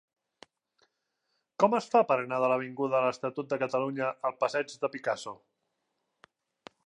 Com 1.63 1.75
es 1.79 1.89
fa 1.95 2.01
per 2.11 2.17
anar 2.21 2.39
de 2.43 2.49
l'avinguda 2.53 2.95
de 2.95 3.03
l'Estatut 3.11 3.51
de 3.53 3.61
Catalunya 3.65 4.09
al 4.31 4.37
passeig 4.45 4.75
de 4.85 4.93
Picasso? 4.95 5.35